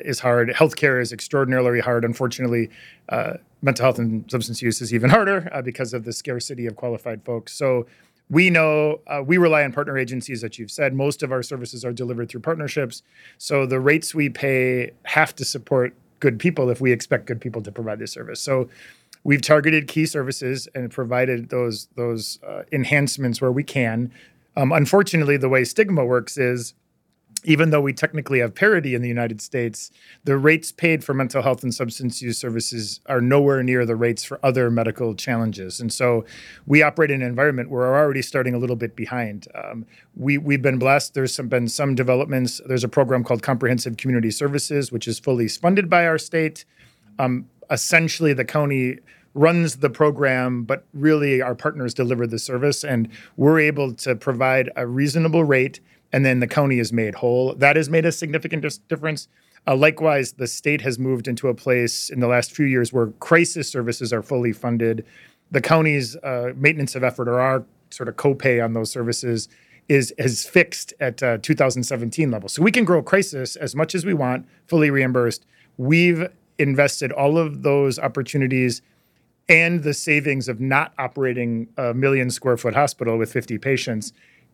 [0.05, 0.49] is hard.
[0.49, 2.05] Healthcare is extraordinarily hard.
[2.05, 2.69] Unfortunately,
[3.63, 7.23] mental health and substance use is even harder uh, because of the scarcity of qualified
[7.23, 7.53] folks.
[7.53, 7.87] So
[8.29, 10.93] we know uh, we rely on partner agencies that you've said.
[10.93, 13.01] Most of our services are delivered through partnerships.
[13.37, 17.61] So the rates we pay have to support good people if we expect good people
[17.61, 18.39] to provide this service.
[18.39, 18.69] So
[19.23, 24.11] we've targeted key services and provided those those uh, enhancements where we can.
[24.55, 26.73] Um, unfortunately, the way stigma works is
[27.43, 29.91] even though we technically have parity in the United States,
[30.23, 34.23] the rates paid for mental health and substance use services are nowhere near the rates
[34.23, 35.79] for other medical challenges.
[35.79, 36.25] And so
[36.65, 39.47] we operate in an environment where we're already starting a little bit behind.
[39.55, 41.13] Um, we, we've been blessed.
[41.13, 42.61] There's some, been some developments.
[42.65, 46.65] There's a program called Comprehensive Community Services, which is fully funded by our state.
[47.19, 48.99] Um, essentially, the county
[49.33, 54.69] runs the program, but really our partners deliver the service, and we're able to provide
[54.75, 55.79] a reasonable rate,
[56.13, 57.55] and then the county is made whole.
[57.55, 59.27] That has made a significant dis- difference.
[59.65, 63.07] Uh, likewise, the state has moved into a place in the last few years where
[63.19, 65.03] crisis services are fully funded.
[65.51, 69.49] The county's uh, maintenance of effort or our sort of copay on those services
[69.89, 72.47] is is fixed at uh, 2017 level.
[72.47, 75.45] So we can grow crisis as much as we want, fully reimbursed.
[75.77, 78.81] We've invested all of those opportunities
[79.49, 84.13] and the savings of not operating a million square foot hospital with 50 patients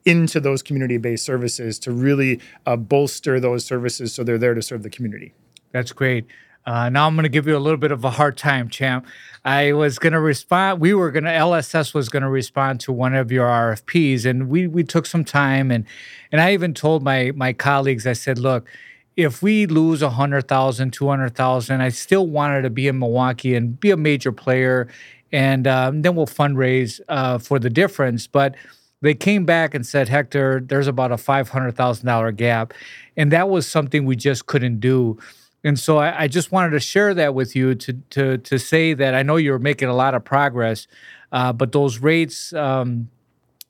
[0.09, 4.61] into those community based services to really uh, bolster those services so they're there to
[4.61, 5.33] serve the community.
[5.71, 6.25] That's great.
[6.65, 9.05] Uh, now I'm going to give you a little bit of a hard time, champ.
[9.45, 10.81] I was going to respond.
[10.81, 14.49] We were going to LSS was going to respond to one of your RFPs, and
[14.49, 15.85] we we took some time and
[16.31, 18.05] and I even told my my colleagues.
[18.05, 18.67] I said, look,
[19.15, 23.97] if we lose 100,000, 200,000, I still wanted to be in Milwaukee and be a
[23.97, 24.87] major player.
[25.31, 28.27] And um, then we'll fundraise uh, for the difference.
[28.27, 28.55] But
[29.01, 32.73] they came back and said, Hector, there's about a $500,000 gap.
[33.15, 35.17] And that was something we just couldn't do.
[35.63, 38.93] And so I, I, just wanted to share that with you to, to, to say
[38.93, 40.87] that I know you're making a lot of progress,
[41.33, 43.09] uh, but those rates, um,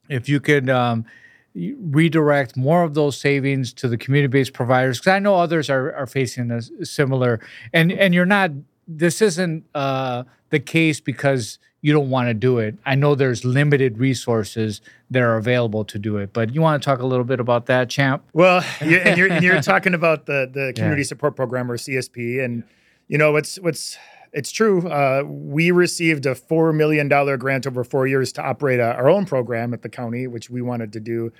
[0.07, 1.05] if you could um,
[1.55, 6.05] redirect more of those savings to the community-based providers because I know others are, are
[6.07, 7.39] facing a similar
[7.73, 8.51] and and you're not
[8.89, 12.75] this isn't uh, the case because you don't want to do it.
[12.85, 16.85] I know there's limited resources that are available to do it, but you want to
[16.85, 18.23] talk a little bit about that, Champ?
[18.33, 21.07] Well, you're, and you're, and you're talking about the the community yeah.
[21.07, 22.63] support program or CSP, and
[23.07, 23.97] you know what's what's
[24.31, 24.87] it's true.
[24.87, 29.25] Uh, we received a $4 million grant over four years to operate a, our own
[29.25, 31.31] program at the county, which we wanted to do.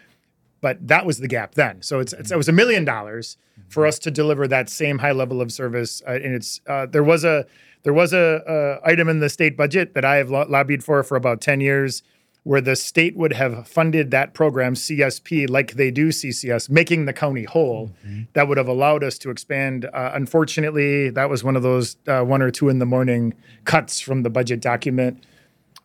[0.62, 1.82] But that was the gap then.
[1.82, 3.38] So it's, it's it was a million dollars
[3.70, 6.02] for us to deliver that same high level of service.
[6.08, 7.46] Uh, and it's uh, there was a
[7.84, 11.02] there was a, a, item in the state budget that I have lo- lobbied for
[11.04, 12.04] for about 10 years
[12.44, 17.14] where the state would have funded that program, CSP, like they do CCS, making the
[17.14, 17.92] county whole.
[18.06, 18.22] Mm-hmm.
[18.34, 19.86] That would have allowed us to expand.
[19.86, 23.34] Uh, unfortunately, that was one of those uh, one or two in the morning
[23.66, 25.24] cuts from the budget document.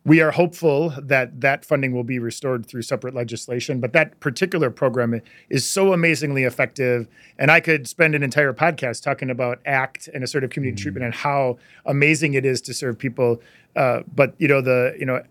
[0.06, 4.68] We are hopeful that that funding will be restored through separate legislation, but that particular
[4.68, 7.08] program is so amazingly effective.
[7.38, 10.82] And I could spend an entire podcast talking about ACT and assertive community mm-hmm.
[10.82, 13.40] treatment and how amazing it is to serve people.
[13.74, 15.22] Uh, but you know the you know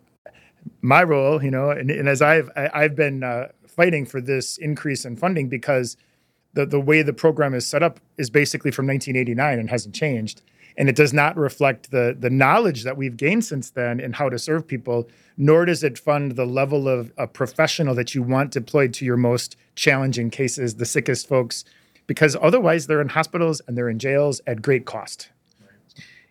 [0.82, 5.06] my role, you know, and, and as I've I've been uh, fighting for this increase
[5.06, 5.98] in funding because
[6.54, 10.42] the the way the program is set up is basically from 1989 and hasn't changed,
[10.78, 14.30] and it does not reflect the the knowledge that we've gained since then in how
[14.30, 15.08] to serve people.
[15.38, 19.18] Nor does it fund the level of a professional that you want deployed to your
[19.18, 21.66] most challenging cases, the sickest folks,
[22.06, 25.30] because otherwise they're in hospitals and they're in jails at great cost.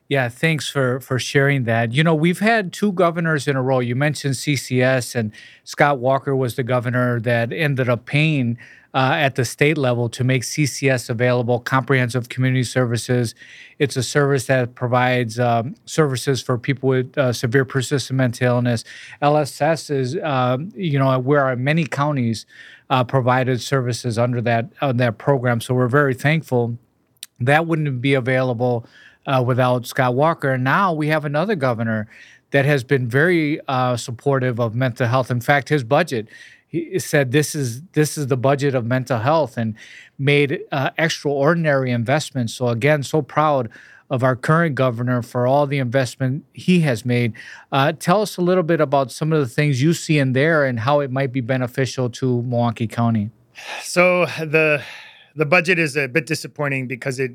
[0.08, 1.92] Yeah, thanks for for sharing that.
[1.92, 3.80] You know, we've had two governors in a row.
[3.80, 5.32] You mentioned CCS, and
[5.64, 8.58] Scott Walker was the governor that ended up paying
[8.94, 13.34] uh, at the state level to make CCS available, comprehensive community services.
[13.78, 18.84] It's a service that provides um, services for people with uh, severe persistent mental illness.
[19.22, 22.46] LSS is, uh, you know, where many counties
[22.90, 25.60] uh, provided services under that that program.
[25.60, 26.76] So we're very thankful
[27.46, 28.86] that wouldn't be available
[29.26, 30.52] uh, without Scott Walker.
[30.52, 32.08] And now we have another governor
[32.50, 35.30] that has been very uh, supportive of mental health.
[35.30, 36.28] In fact, his budget
[36.72, 39.76] he said this is this is the budget of mental health and
[40.18, 42.54] made uh, extraordinary investments.
[42.54, 43.68] So again, so proud
[44.08, 47.34] of our current governor for all the investment he has made.
[47.70, 50.64] Uh, tell us a little bit about some of the things you see in there
[50.64, 53.30] and how it might be beneficial to Milwaukee County.
[53.82, 54.82] So the
[55.36, 57.32] the budget is a bit disappointing because it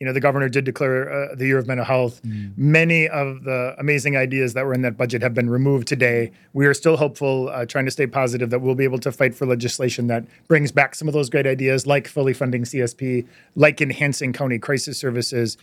[0.00, 2.20] you know, the governor did declare uh, the year of mental health.
[2.24, 2.56] Mm.
[2.56, 6.32] Many of the amazing ideas that were in that budget have been removed today.
[6.52, 9.34] We are still hopeful, uh, trying to stay positive that we'll be able to fight
[9.34, 13.80] for legislation that brings back some of those great ideas, like fully funding CSP, like
[13.80, 15.56] enhancing county crisis services.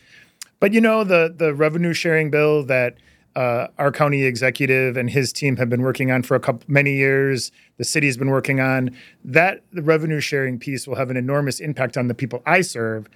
[0.59, 2.95] But you know, the the revenue sharing bill that
[3.35, 6.95] uh, our county executive and his team have been working on for a couple many
[6.95, 7.51] years.
[7.77, 9.61] The city's been working on that.
[9.71, 13.09] The revenue sharing piece will have an enormous impact on the people I serve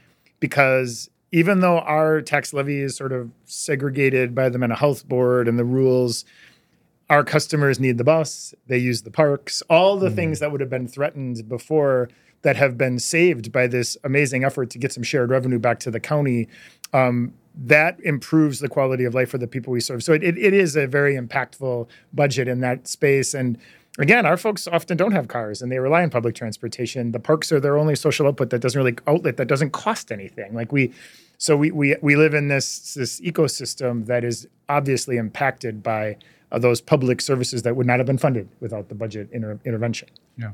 [0.45, 5.47] because even though our tax levy is sort of segregated by the mental health board
[5.47, 6.23] and the rules,
[7.09, 10.15] our customers need the bus, they use the parks, all the mm.
[10.15, 12.09] things that would have been threatened before
[12.43, 15.89] that have been saved by this amazing effort to get some shared revenue back to
[15.89, 16.47] the county.
[16.93, 20.03] Um, that improves the quality of life for the people we serve.
[20.03, 23.33] So it, it, it is a very impactful budget in that space.
[23.33, 23.57] And
[23.97, 27.11] again, our folks often don't have cars and they rely on public transportation.
[27.11, 30.53] The parks are their only social output that doesn't really outlet that doesn't cost anything.
[30.53, 30.93] Like we,
[31.37, 36.17] so we we we live in this this ecosystem that is obviously impacted by
[36.51, 40.09] uh, those public services that would not have been funded without the budget inter- intervention.
[40.37, 40.51] Yeah.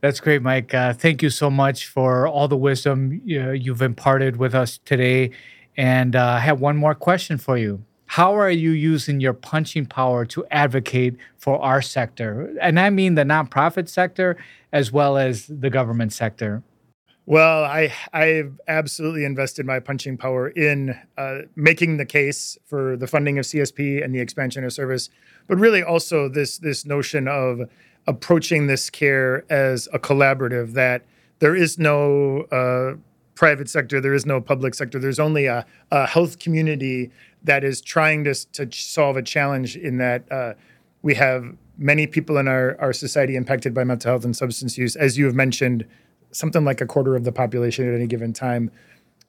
[0.00, 0.72] That's great, Mike.
[0.72, 5.32] Uh, thank you so much for all the wisdom uh, you've imparted with us today.
[5.76, 9.86] And uh, I have one more question for you how are you using your punching
[9.86, 12.54] power to advocate for our sector?
[12.60, 14.36] And I mean the nonprofit sector
[14.72, 16.62] as well as the government sector.
[17.26, 23.06] Well, I I've absolutely invested my punching power in uh, making the case for the
[23.06, 25.10] funding of CSP and the expansion of service,
[25.46, 27.68] but really also this this notion of
[28.06, 30.72] approaching this care as a collaborative.
[30.72, 31.04] That
[31.40, 32.94] there is no uh,
[33.38, 34.98] private sector, there is no public sector.
[34.98, 37.12] There's only a, a health community
[37.44, 40.54] that is trying to, to solve a challenge in that uh,
[41.02, 44.96] we have many people in our, our society impacted by mental health and substance use.
[44.96, 45.86] As you have mentioned,
[46.32, 48.72] something like a quarter of the population at any given time.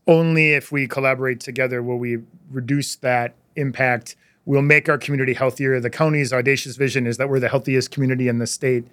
[0.07, 2.17] Only if we collaborate together will we
[2.49, 4.15] reduce that impact.
[4.45, 5.79] We'll make our community healthier.
[5.79, 8.87] The county's audacious vision is that we're the healthiest community in the state.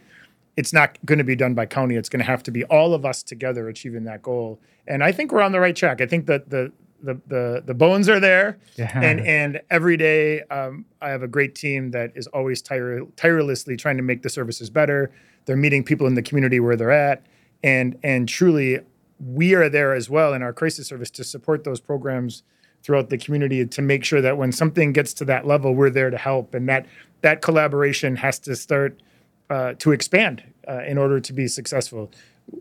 [0.56, 1.96] It's not going to be done by county.
[1.96, 4.60] It's going to have to be all of us together achieving that goal.
[4.86, 6.00] And I think we're on the right track.
[6.00, 8.90] I think that the the the the bones are there, yeah.
[9.00, 13.76] and and every day um, I have a great team that is always tire, tirelessly
[13.76, 15.10] trying to make the services better.
[15.44, 17.24] They're meeting people in the community where they're at,
[17.62, 18.80] and and truly
[19.18, 22.42] we are there as well in our crisis service to support those programs
[22.82, 26.10] throughout the community to make sure that when something gets to that level, we're there
[26.10, 26.86] to help, and that
[27.22, 29.00] that collaboration has to start
[29.50, 32.10] uh, to expand uh, in order to be successful.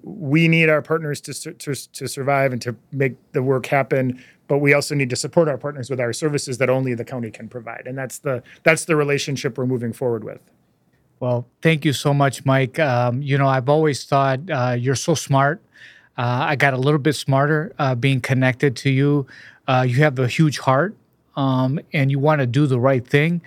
[0.04, 4.60] We need our partners to, to, to survive and to make the work happen but
[4.60, 7.48] we also need to support our partners with our services that only the county can
[7.48, 10.42] provide and that's the that's the relationship we're moving forward with.
[11.20, 12.80] Well thank you so much mike.
[12.80, 15.62] Um, you know i've always thought uh, you're so smart.
[16.18, 19.28] Uh, i got a little bit smarter uh, being connected to you.
[19.68, 20.96] Uh, you have a huge heart
[21.36, 23.42] um, and you want to do the right thing.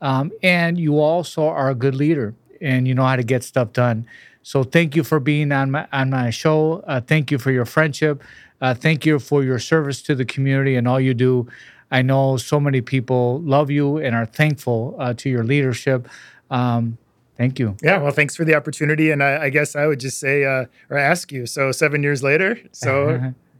[0.00, 3.72] Um, and you also are a good leader and you know how to get stuff
[3.72, 4.06] done
[4.42, 6.82] so thank you for being on my on my show.
[6.86, 8.22] Uh, thank you for your friendship.
[8.60, 11.48] Uh, thank you for your service to the community and all you do.
[11.90, 16.08] I know so many people love you and are thankful uh, to your leadership.
[16.50, 16.96] Um,
[17.36, 17.76] thank you.
[17.82, 19.10] Yeah, well, thanks for the opportunity.
[19.10, 21.46] And I, I guess I would just say uh, or ask you.
[21.46, 23.34] So seven years later, so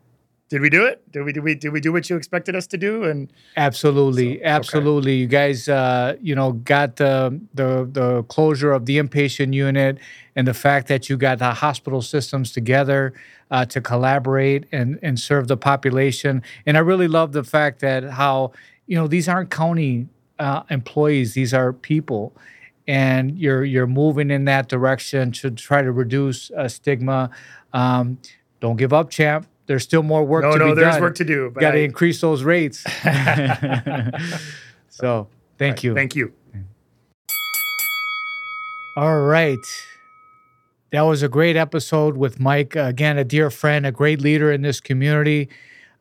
[0.53, 1.11] did we do it?
[1.11, 3.05] Did we did we did we do what you expected us to do?
[3.05, 5.13] And absolutely, so, absolutely.
[5.13, 5.21] Okay.
[5.21, 9.97] You guys, uh, you know, got the the the closure of the inpatient unit
[10.37, 13.15] and the fact that you got the hospital systems together
[13.51, 16.43] uh, to collaborate and and serve the population.
[16.67, 18.53] And I really love the fact that how
[18.87, 20.07] you know these aren't county
[20.39, 22.37] uh, employees; these are people
[22.87, 27.31] and you're you're moving in that direction to try to reduce uh, stigma.
[27.73, 28.19] Um,
[28.61, 30.77] don't give up, champ there's still more work no, to no, be done.
[30.77, 31.51] No, there's work to do.
[31.59, 32.81] Got to increase those rates.
[34.91, 35.95] so, thank right, you.
[35.95, 36.35] Thank you.
[38.99, 39.57] All right.
[40.91, 42.77] That was a great episode with Mike.
[42.77, 45.49] Again, a dear friend, a great leader in this community.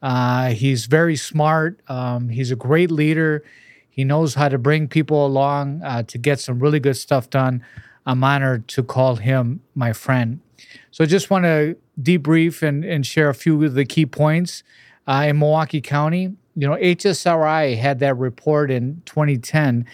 [0.02, 1.80] Uh, he's very smart.
[1.88, 3.42] Um, he's a great leader.
[3.90, 7.64] He knows how to bring people along uh, to get some really good stuff done.
[8.06, 10.42] I'm honored to call him my friend.
[10.92, 14.64] So, I just want to debrief and, and share a few of the key points.
[15.08, 19.86] Uh, in Milwaukee County, you know, HSRI had that report in 2010,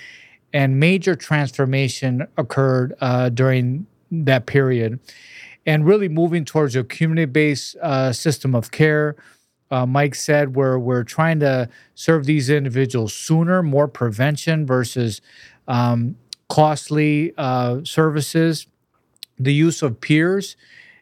[0.53, 4.99] and major transformation occurred uh, during that period.
[5.65, 9.15] And really moving towards a community based uh, system of care.
[9.70, 15.20] Uh, Mike said we're, we're trying to serve these individuals sooner, more prevention versus
[15.68, 16.15] um,
[16.47, 18.68] costly uh, services,
[19.40, 20.56] the use of peers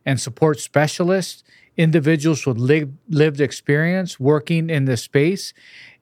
[0.05, 1.43] and support specialists
[1.77, 5.53] individuals with li- lived experience working in this space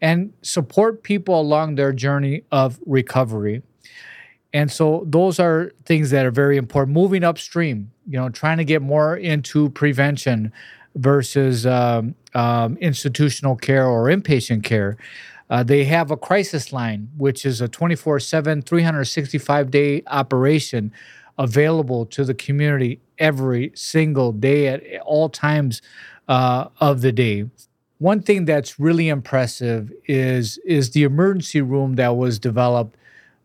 [0.02, 3.64] and support people along their journey of recovery.
[4.54, 6.94] And so those are things that are very important.
[6.94, 10.52] Moving upstream, you know, trying to get more into prevention
[10.96, 14.96] versus um, um, institutional care or inpatient care.
[15.50, 20.92] Uh, they have a crisis line, which is a 24 7, 365 day operation
[21.38, 25.82] available to the community every single day at all times
[26.28, 27.50] uh, of the day.
[28.00, 32.98] One thing that's really impressive is is the emergency room that was developed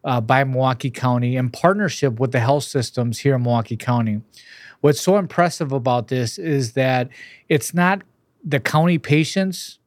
[0.05, 4.23] uh, by Milwaukee County in partnership with the health systems here in Milwaukee County.
[4.81, 7.09] What's so impressive about this is that
[7.49, 8.03] it's not
[8.45, 9.79] the county patients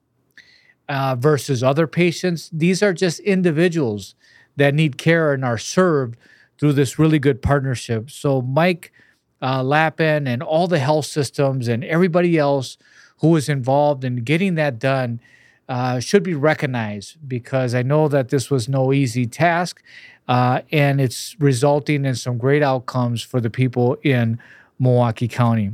[0.90, 2.50] uh, versus other patients.
[2.52, 4.16] These are just individuals
[4.58, 6.18] that need care and are served
[6.62, 8.12] through this really good partnership.
[8.12, 8.94] So, Mike
[9.42, 12.78] uh, Lappen and all the health systems and everybody else
[13.18, 15.20] who was involved in getting that done
[15.68, 19.82] uh, should be recognized because I know that this was no easy task
[20.28, 24.38] uh, and it's resulting in some great outcomes for the people in
[24.78, 25.72] Milwaukee County.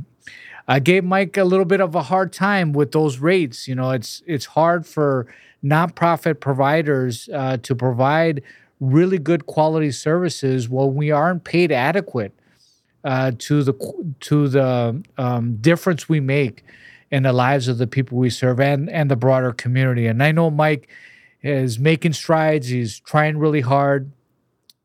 [0.66, 3.68] I gave Mike a little bit of a hard time with those rates.
[3.68, 5.26] You know, it's it's hard for
[5.62, 8.42] nonprofit providers uh, to provide
[8.80, 12.32] really good quality services when we aren't paid adequate
[13.04, 16.64] uh, to the to the um, difference we make
[17.10, 20.06] in the lives of the people we serve and and the broader community.
[20.06, 20.88] And I know Mike
[21.42, 22.68] is making strides.
[22.68, 24.10] He's trying really hard.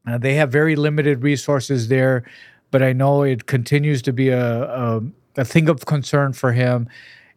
[0.07, 2.23] Uh, they have very limited resources there,
[2.71, 5.01] but I know it continues to be a, a,
[5.37, 6.87] a thing of concern for him.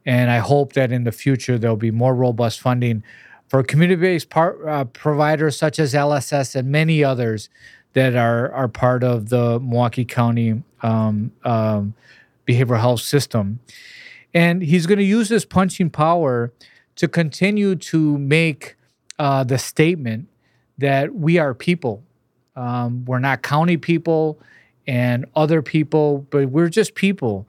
[0.05, 3.03] And I hope that in the future there'll be more robust funding
[3.49, 7.49] for community-based part, uh, providers such as LSS and many others
[7.93, 11.95] that are are part of the Milwaukee County um, um,
[12.47, 13.61] behavioral health system.
[14.35, 16.53] And he's going to use this punching power
[16.97, 18.77] to continue to make
[19.19, 20.29] uh, the statement
[20.79, 22.03] that we are people.
[22.55, 24.39] Um, we're not county people
[24.87, 27.49] and other people, but we're just people.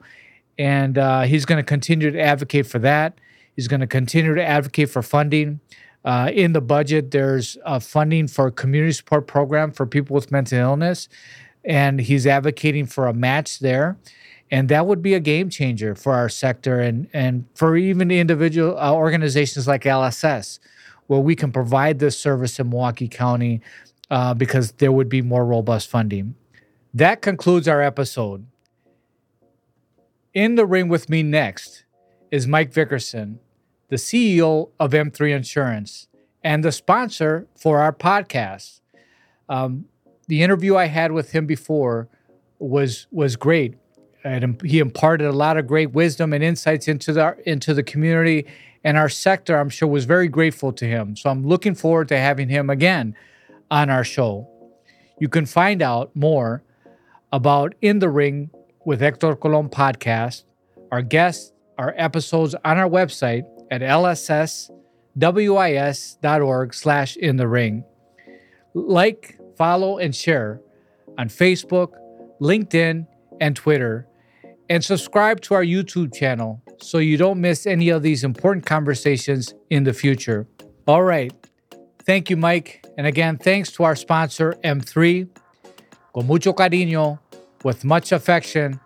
[0.58, 3.18] And uh, he's going to continue to advocate for that.
[3.54, 5.60] He's going to continue to advocate for funding.
[6.04, 10.30] Uh, in the budget, there's uh, funding for a community support program for people with
[10.30, 11.08] mental illness,
[11.64, 13.98] and he's advocating for a match there
[14.50, 18.78] and that would be a game changer for our sector and and for even individual
[18.78, 20.58] uh, organizations like LSS,
[21.06, 23.60] where we can provide this service in Milwaukee County
[24.10, 26.34] uh, because there would be more robust funding.
[26.94, 28.46] That concludes our episode.
[30.32, 31.84] In the ring with me next
[32.30, 33.38] is Mike Victorson,
[33.88, 36.08] the CEO of M3 Insurance
[36.42, 38.80] and the sponsor for our podcast.
[39.48, 39.86] Um,
[40.28, 42.08] the interview I had with him before
[42.58, 43.76] was was great
[44.24, 48.46] and he imparted a lot of great wisdom and insights into the into the community
[48.84, 49.56] and our sector.
[49.56, 51.16] I'm sure was very grateful to him.
[51.16, 53.14] So I'm looking forward to having him again
[53.70, 54.48] on our show.
[55.18, 56.62] You can find out more
[57.32, 58.50] about In the Ring
[58.84, 60.44] with Hector Colon podcast,
[60.92, 64.74] our guests, our episodes on our website at lsswis.org
[66.74, 67.84] slash in the ring.
[68.74, 70.60] Like, follow, and share
[71.16, 71.94] on Facebook,
[72.40, 73.06] LinkedIn,
[73.40, 74.06] and Twitter
[74.68, 79.54] and subscribe to our YouTube channel so you don't miss any of these important conversations
[79.70, 80.46] in the future.
[80.86, 81.32] All right.
[82.04, 82.86] Thank you, Mike.
[82.96, 85.28] And again, thanks to our sponsor, M3.
[86.14, 87.18] Con mucho cariño,
[87.64, 88.80] with much affection.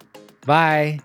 [0.47, 1.01] Bye.